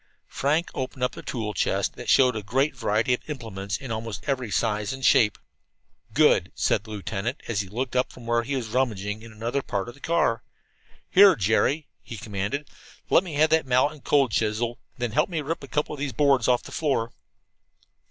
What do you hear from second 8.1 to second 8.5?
from where